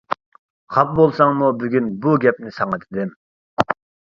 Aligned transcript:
خاپا 0.77 0.95
بولساڭمۇ 0.99 1.49
بۈگۈن 1.65 1.91
بۇ 2.07 2.17
گەپنى 2.25 2.55
ساڭا 2.59 2.81
دېدىم. 2.87 3.13